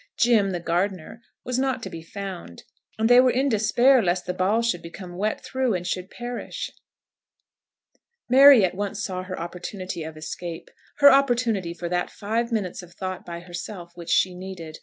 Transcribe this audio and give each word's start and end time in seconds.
Jim, 0.17 0.49
the 0.49 0.59
gardener, 0.59 1.21
was 1.45 1.59
not 1.59 1.83
to 1.83 1.87
be 1.87 2.01
found; 2.01 2.63
and 2.97 3.07
they 3.07 3.19
were 3.19 3.29
in 3.29 3.47
despair 3.47 4.01
lest 4.01 4.25
the 4.25 4.33
ball 4.33 4.63
should 4.63 4.81
become 4.81 5.15
wet 5.15 5.45
through 5.45 5.75
and 5.75 5.85
should 5.85 6.09
perish. 6.09 6.71
Mary 8.27 8.65
at 8.65 8.73
once 8.73 9.03
saw 9.03 9.21
her 9.21 9.39
opportunity 9.39 10.01
of 10.01 10.17
escape, 10.17 10.71
her 10.97 11.11
opportunity 11.11 11.71
for 11.75 11.87
that 11.87 12.09
five 12.09 12.51
minutes 12.51 12.81
of 12.81 12.95
thought 12.95 13.23
by 13.23 13.41
herself 13.41 13.91
which 13.93 14.09
she 14.09 14.33
needed. 14.33 14.79